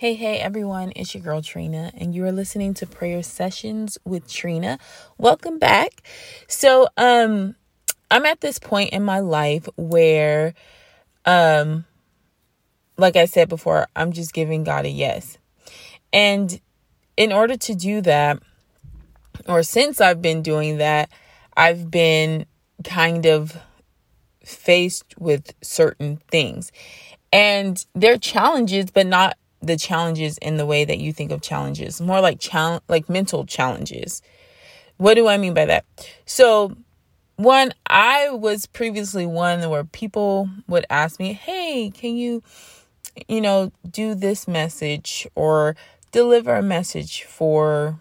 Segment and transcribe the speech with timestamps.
[0.00, 4.30] Hey, hey, everyone, it's your girl Trina, and you are listening to Prayer Sessions with
[4.30, 4.78] Trina.
[5.18, 6.04] Welcome back.
[6.46, 7.56] So, um,
[8.08, 10.54] I'm at this point in my life where,
[11.24, 11.84] um,
[12.96, 15.36] like I said before, I'm just giving God a yes.
[16.12, 16.60] And
[17.16, 18.40] in order to do that,
[19.48, 21.10] or since I've been doing that,
[21.56, 22.46] I've been
[22.84, 23.60] kind of
[24.44, 26.70] faced with certain things.
[27.32, 32.00] And they're challenges, but not the challenges in the way that you think of challenges,
[32.00, 34.22] more like challenge like mental challenges.
[34.96, 35.84] What do I mean by that?
[36.26, 36.76] So,
[37.36, 42.42] one, I was previously one where people would ask me, "Hey, can you
[43.28, 45.76] you know, do this message or
[46.12, 47.98] deliver a message for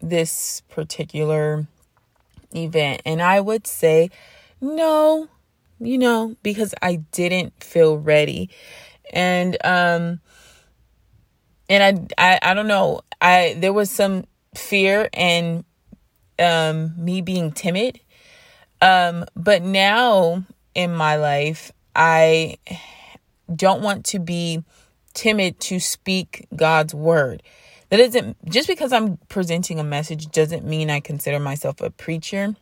[0.00, 1.66] this particular
[2.54, 4.10] event?" And I would say,
[4.60, 5.28] "No,
[5.80, 8.50] you know, because I didn't feel ready."
[9.12, 10.20] And um
[11.68, 13.00] and I, I I don't know.
[13.20, 14.24] I there was some
[14.54, 15.64] fear and
[16.38, 18.00] um me being timid.
[18.80, 20.44] Um but now
[20.74, 22.58] in my life I
[23.54, 24.62] don't want to be
[25.14, 27.42] timid to speak God's word.
[27.90, 32.56] That isn't just because I'm presenting a message doesn't mean I consider myself a preacher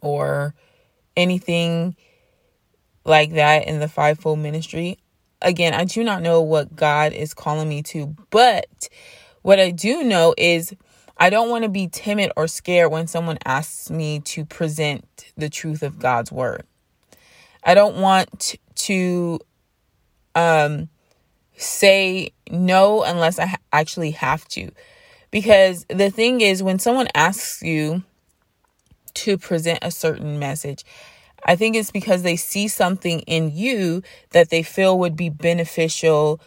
[0.00, 0.54] or
[1.16, 1.96] anything
[3.04, 4.98] like that in the fivefold ministry
[5.42, 8.88] again, I do not know what God is calling me to, but
[9.42, 10.74] what I do know is
[11.16, 15.48] I don't want to be timid or scared when someone asks me to present the
[15.48, 16.64] truth of God's word.
[17.64, 19.40] I don't want to
[20.34, 20.88] um
[21.56, 24.70] say no unless I actually have to.
[25.30, 28.02] Because the thing is when someone asks you
[29.14, 30.84] to present a certain message,
[31.44, 36.40] I think it's because they see something in you that they feel would be beneficial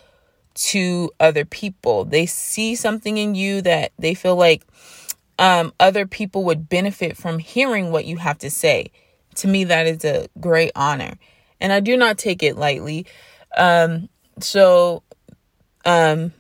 [0.54, 2.06] to other people.
[2.06, 4.64] They see something in you that they feel like
[5.40, 8.92] um, other people would benefit from hearing what you have to say.
[9.36, 11.18] To me, that is a great honor.
[11.60, 13.06] And I do not take it lightly.
[13.58, 15.04] Um, so,
[15.86, 16.34] um,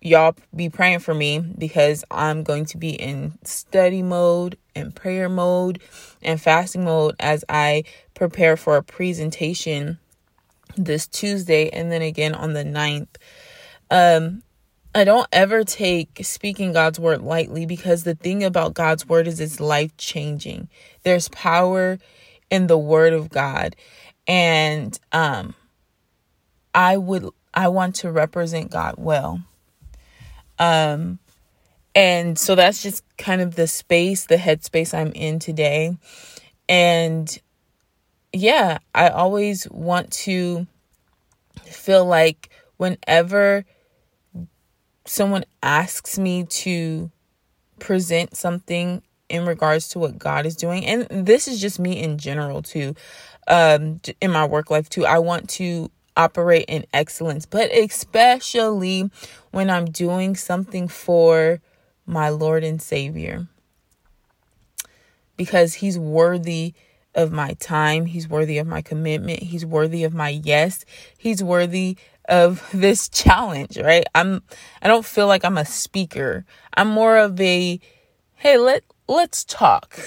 [0.00, 5.28] y'all be praying for me because I'm going to be in study mode and prayer
[5.28, 5.80] mode
[6.22, 9.98] and fasting mode as I prepare for a presentation
[10.76, 13.08] this Tuesday and then again on the 9th.
[13.90, 14.42] Um
[14.94, 19.38] I don't ever take speaking God's word lightly because the thing about God's word is
[19.38, 20.68] it's life changing.
[21.02, 21.98] There's power
[22.50, 23.76] in the word of God
[24.26, 25.54] and um
[26.74, 29.42] I would I want to represent God well.
[30.58, 31.18] Um,
[31.94, 35.96] and so that's just kind of the space, the headspace I'm in today.
[36.68, 37.38] And
[38.32, 40.66] yeah, I always want to
[41.64, 43.64] feel like whenever
[45.06, 47.10] someone asks me to
[47.78, 52.18] present something in regards to what God is doing, and this is just me in
[52.18, 52.94] general too,
[53.46, 59.10] um, in my work life too, I want to operate in excellence, but especially
[59.52, 61.60] when I'm doing something for
[62.04, 63.46] my Lord and Savior.
[65.36, 66.74] Because He's worthy
[67.14, 70.84] of my time, He's worthy of my commitment, He's worthy of my yes,
[71.16, 71.96] He's worthy
[72.28, 74.04] of this challenge, right?
[74.14, 74.42] I'm
[74.82, 76.44] I don't feel like I'm a speaker.
[76.74, 77.80] I'm more of a
[78.34, 79.98] hey, let let's talk.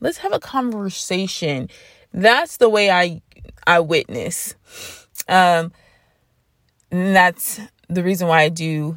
[0.00, 1.68] Let's have a conversation.
[2.12, 3.22] That's the way I
[3.66, 4.54] I witness.
[5.28, 5.72] Um,
[6.90, 8.96] that's the reason why I do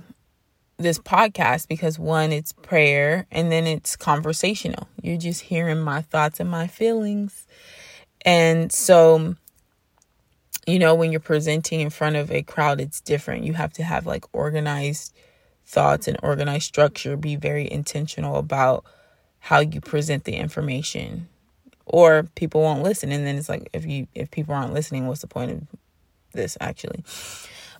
[0.78, 4.88] this podcast because one, it's prayer and then it's conversational.
[5.01, 7.45] You're just hearing my thoughts and my feelings.
[8.25, 9.35] And so,
[10.66, 13.44] you know, when you're presenting in front of a crowd, it's different.
[13.44, 15.13] You have to have like organized
[15.66, 18.85] thoughts and organized structure, be very intentional about
[19.39, 21.28] how you present the information
[21.85, 25.22] or people won't listen and then it's like if you if people aren't listening what's
[25.22, 25.62] the point of
[26.31, 27.03] this actually.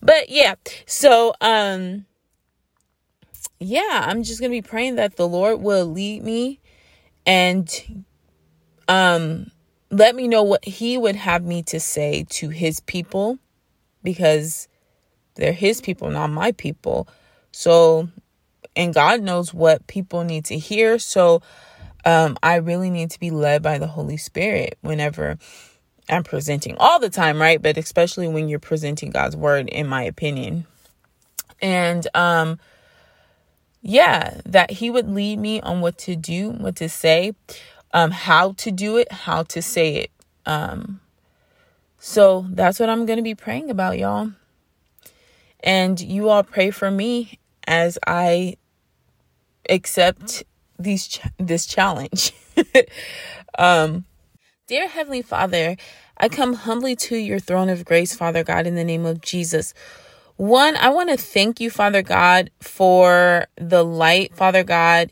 [0.02, 0.56] But yeah,
[0.86, 2.06] so um
[3.60, 6.60] yeah, I'm just going to be praying that the Lord will lead me
[7.26, 7.70] and
[8.88, 9.52] um
[9.92, 13.38] let me know what he would have me to say to his people
[14.04, 14.68] because
[15.36, 17.08] they're his people, not my people.
[17.52, 18.10] So
[18.76, 21.00] and God knows what people need to hear.
[21.00, 21.42] So
[22.06, 25.38] um I really need to be led by the Holy Spirit whenever
[26.10, 27.62] I'm presenting all the time, right?
[27.62, 30.66] But especially when you're presenting God's word, in my opinion.
[31.62, 32.60] And um
[33.82, 37.34] yeah, that he would lead me on what to do, what to say,
[37.94, 40.12] um, how to do it, how to say it.
[40.46, 41.00] Um,
[41.98, 44.32] so that's what I'm gonna be praying about, y'all.
[45.62, 48.58] And you all pray for me as I
[49.70, 50.44] accept
[50.78, 52.34] these ch- this challenge.
[53.60, 54.06] um
[54.70, 55.76] dear heavenly Father,
[56.16, 59.74] I come humbly to your throne of grace, Father God, in the name of Jesus.
[60.36, 65.12] One, I want to thank you, Father God, for the light, Father God,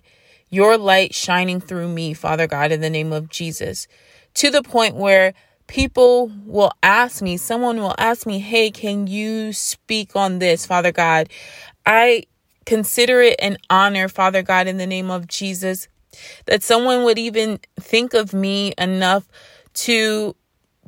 [0.51, 3.87] your light shining through me, Father God, in the name of Jesus,
[4.35, 5.33] to the point where
[5.65, 10.91] people will ask me, someone will ask me, Hey, can you speak on this, Father
[10.91, 11.29] God?
[11.83, 12.25] I
[12.67, 15.87] consider it an honor, Father God, in the name of Jesus,
[16.45, 19.27] that someone would even think of me enough
[19.73, 20.35] to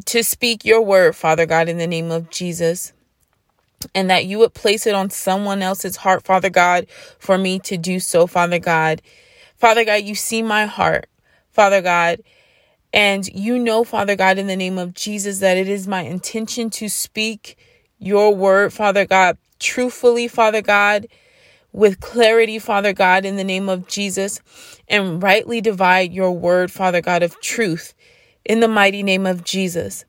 [0.05, 2.93] to speak your word, Father God, in the name of Jesus.
[3.95, 6.87] And that you would place it on someone else's heart, Father God,
[7.17, 9.01] for me to do so, Father God.
[9.57, 11.07] Father God, you see my heart,
[11.51, 12.21] Father God.
[12.91, 16.69] And you know, Father God, in the name of Jesus, that it is my intention
[16.71, 17.57] to speak
[17.99, 21.07] your word, Father God, truthfully, Father God,
[21.71, 24.39] with clarity, Father God, in the name of Jesus,
[24.87, 27.93] and rightly divide your word, Father God, of truth,
[28.45, 30.05] in the mighty name of Jesus.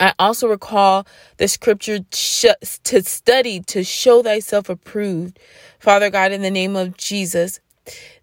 [0.00, 1.06] I also recall
[1.36, 5.38] the scripture to study to show thyself approved,
[5.78, 7.60] Father God, in the name of Jesus.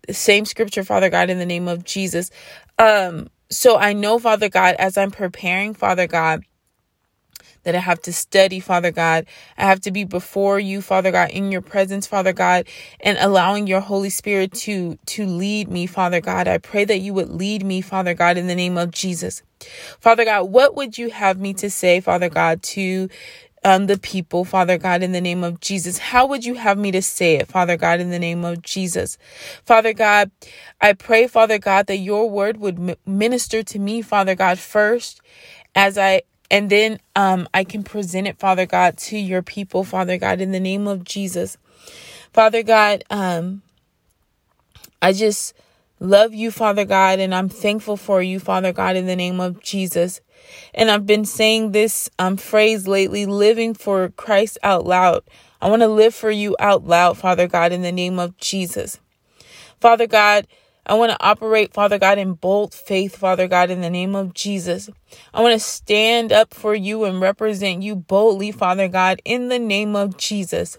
[0.08, 2.30] The same scripture, Father God, in the name of Jesus.
[2.78, 6.44] Um, so I know, Father God, as I'm preparing, Father God,
[7.64, 9.26] that I have to study, Father God.
[9.58, 12.68] I have to be before you, Father God, in your presence, Father God,
[13.00, 16.48] and allowing your Holy Spirit to to lead me, Father God.
[16.48, 19.44] I pray that you would lead me, Father God, in the name of Jesus.
[20.00, 23.10] Father God, what would you have me to say, Father God, to
[23.66, 25.98] um, the people, Father God, in the name of Jesus.
[25.98, 29.18] How would you have me to say it, Father God, in the name of Jesus?
[29.66, 30.32] Father God,
[30.82, 35.22] I pray, Father God, that your word would minister to me, Father God, first
[35.76, 40.18] as I and then um, I can present it, Father God, to your people, Father
[40.18, 41.58] God, in the name of Jesus.
[42.34, 43.62] Father God, um,
[45.02, 45.54] I just
[46.00, 49.62] love you, Father God, and I'm thankful for you, Father God, in the name of
[49.62, 50.22] Jesus.
[50.74, 55.24] And I've been saying this um, phrase lately living for Christ out loud.
[55.62, 59.00] I want to live for you out loud, Father God, in the name of Jesus.
[59.80, 60.48] Father God,
[60.86, 64.34] I want to operate, Father God, in bold faith, Father God, in the name of
[64.34, 64.90] Jesus.
[65.34, 69.60] I want to stand up for you and represent you boldly, Father God, in the
[69.60, 70.78] name of Jesus.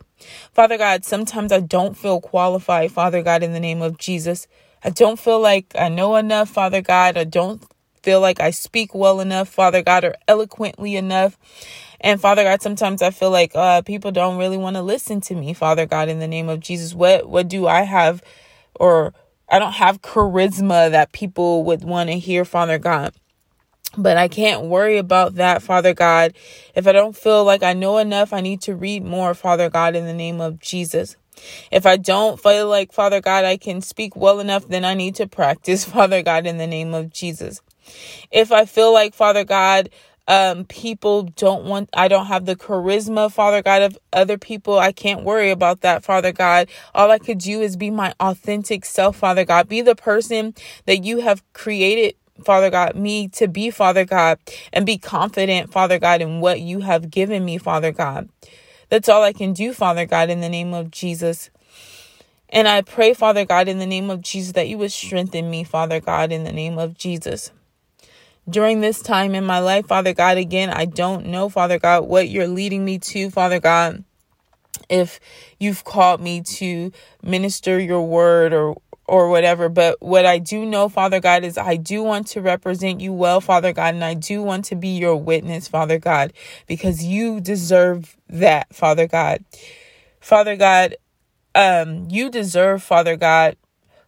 [0.53, 4.47] Father God, sometimes I don't feel qualified, Father God, in the name of Jesus.
[4.83, 7.17] I don't feel like I know enough, Father God.
[7.17, 7.65] I don't
[8.03, 11.39] feel like I speak well enough, Father God, or eloquently enough.
[12.01, 15.35] And Father God, sometimes I feel like uh, people don't really want to listen to
[15.35, 16.95] me, Father God, in the name of Jesus.
[16.95, 18.23] What what do I have
[18.75, 19.15] or
[19.49, 23.15] I don't have charisma that people would want to hear, Father God.
[23.97, 26.35] But I can't worry about that, Father God.
[26.75, 29.95] If I don't feel like I know enough, I need to read more, Father God,
[29.95, 31.17] in the name of Jesus.
[31.71, 35.15] If I don't feel like, Father God, I can speak well enough, then I need
[35.17, 37.61] to practice, Father God, in the name of Jesus.
[38.31, 39.91] If I feel like, Father God,
[40.27, 44.91] um people don't want i don't have the charisma father god of other people i
[44.91, 49.17] can't worry about that father god all i could do is be my authentic self
[49.17, 50.55] father god be the person
[50.87, 54.41] that you have created Father God, me to be, Father God,
[54.73, 58.29] and be confident, Father God, in what you have given me, Father God.
[58.89, 61.51] That's all I can do, Father God, in the name of Jesus.
[62.49, 65.63] And I pray, Father God, in the name of Jesus, that you would strengthen me,
[65.63, 67.53] Father God, in the name of Jesus
[68.49, 70.37] during this time in my life, Father God.
[70.39, 74.05] Again, I don't know, Father God, what you're leading me to, Father God.
[74.89, 75.19] If
[75.59, 80.89] you've called me to minister your word or or whatever, but what I do know,
[80.89, 84.43] Father God, is I do want to represent you well, Father God, and I do
[84.43, 86.33] want to be your witness, Father God,
[86.67, 89.45] because you deserve that, Father God.
[90.21, 90.97] Father God,
[91.55, 93.57] um, you deserve, Father God,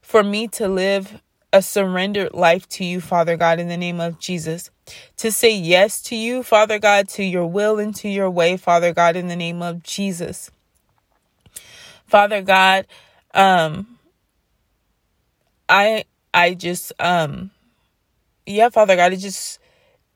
[0.00, 1.21] for me to live
[1.57, 4.71] a surrendered life to you, Father God, in the name of Jesus.
[5.17, 8.93] To say yes to you, Father God, to your will and to your way, Father
[8.93, 10.51] God, in the name of Jesus.
[12.07, 12.87] Father God,
[13.33, 13.99] um,
[15.67, 17.51] I I just um
[18.45, 19.59] yeah, Father God, it just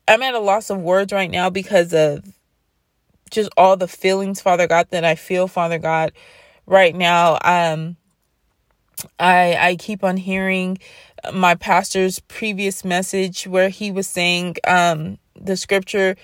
[0.07, 2.23] I'm at a loss of words right now because of
[3.31, 6.13] just all the feelings, Father God, that I feel, Father God,
[6.67, 7.39] right now.
[7.43, 7.97] Um
[9.19, 10.79] I I keep on hearing
[11.33, 16.17] my pastor's previous message where he was saying um the scripture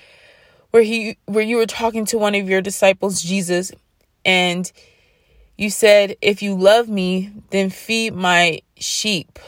[0.70, 3.72] where he where you were talking to one of your disciples Jesus
[4.24, 4.70] and
[5.56, 9.38] you said if you love me then feed my sheep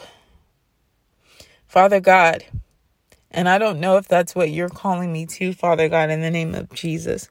[1.67, 2.45] Father God
[3.31, 6.31] and I don't know if that's what you're calling me to Father God in the
[6.31, 7.29] name of Jesus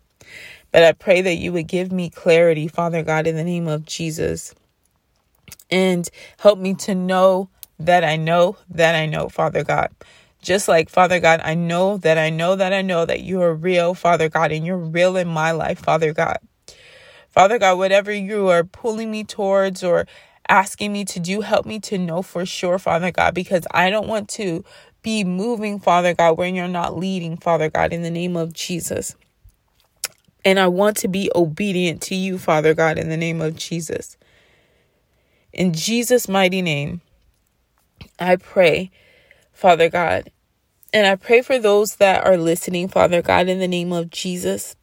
[0.70, 3.86] But I pray that you would give me clarity, Father God, in the name of
[3.86, 4.54] Jesus.
[5.70, 9.90] And help me to know that I know that I know, Father God.
[10.40, 13.54] Just like, Father God, I know that I know that I know that you are
[13.54, 16.38] real, Father God, and you're real in my life, Father God.
[17.30, 20.06] Father God, whatever you are pulling me towards or
[20.48, 24.08] asking me to do, help me to know for sure, Father God, because I don't
[24.08, 24.64] want to
[25.02, 29.14] be moving, Father God, when you're not leading, Father God, in the name of Jesus.
[30.44, 34.17] And I want to be obedient to you, Father God, in the name of Jesus.
[35.52, 37.00] In Jesus' mighty name,
[38.18, 38.90] I pray
[39.58, 40.30] Father God.
[40.94, 44.76] And I pray for those that are listening, Father God, in the name of Jesus,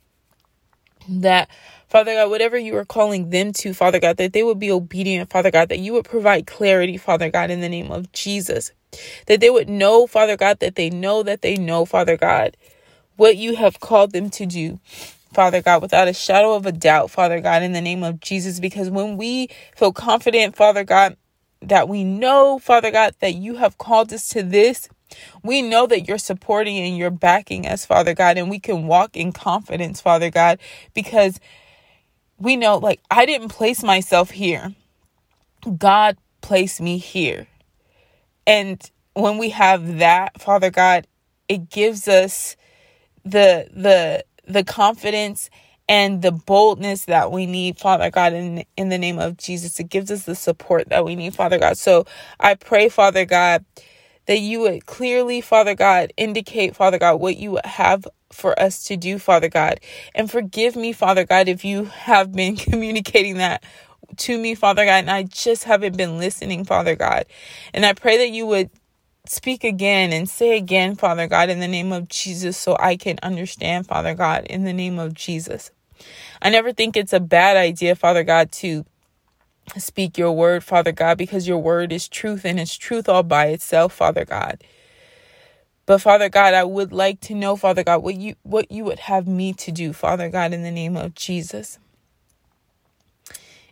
[1.08, 1.50] that,
[1.88, 5.30] Father God, whatever you are calling them to, Father God, that they would be obedient,
[5.30, 8.74] Father God, that you would provide clarity, Father God, in the name of Jesus,
[9.28, 12.58] that they would know, Father God, that they know that they know, Father God,
[13.16, 14.82] what you have called them to do.
[15.36, 18.62] Father God, without a shadow of a doubt, Father God, in the name of Jesus,
[18.62, 21.18] because when we feel confident, Father God,
[21.62, 24.88] that we know, Father God, that you have called us to this.
[25.44, 29.18] We know that you're supporting and you're backing us, Father God, and we can walk
[29.18, 30.60] in confidence, Father God,
[30.94, 31.40] because
[32.40, 34.74] we know, like, I didn't place myself here.
[35.78, 37.48] God placed me here.
[38.48, 41.08] And when we have that, Father God,
[41.50, 42.56] it gives us
[43.26, 45.50] the the the confidence
[45.88, 49.80] and the boldness that we need, Father God, in, in the name of Jesus.
[49.80, 51.78] It gives us the support that we need, Father God.
[51.78, 52.06] So
[52.40, 53.64] I pray, Father God,
[54.26, 58.98] that you would clearly, Father God, indicate, Father God, what you have for us to
[58.98, 59.80] do, Father God.
[60.16, 63.64] And forgive me, Father God, if you have been communicating that
[64.18, 67.26] to me, Father God, and I just haven't been listening, Father God.
[67.74, 68.70] And I pray that you would
[69.30, 73.18] speak again and say again, Father God, in the name of Jesus, so I can
[73.24, 75.72] understand, Father God, in the name of Jesus.
[76.42, 78.86] I never think it's a bad idea, Father God, to
[79.78, 83.48] speak your word, Father God, because your word is truth and it's truth all by
[83.48, 84.64] itself, Father God.
[85.86, 89.00] But Father God, I would like to know, Father God, what you what you would
[89.00, 91.78] have me to do, Father God, in the name of Jesus.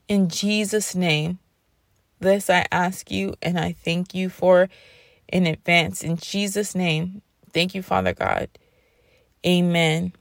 [0.08, 1.40] In Jesus' name,
[2.20, 4.70] this I ask you and I thank you for
[5.34, 6.02] in advance.
[6.02, 7.22] In Jesus' name,
[7.52, 8.48] thank you, Father God.
[9.46, 10.14] Amen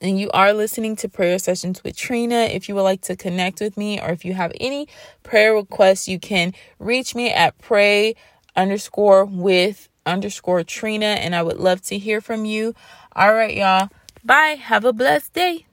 [0.00, 3.60] and you are listening to prayer sessions with Trina, if you would like to connect
[3.60, 4.88] with me or if you have any
[5.22, 8.14] prayer requests, you can reach me at pray
[8.54, 12.74] underscore with underscore Trina, and I would love to hear from you.
[13.14, 13.88] All right, y'all.
[14.24, 14.58] Bye.
[14.60, 15.66] Have a blessed day.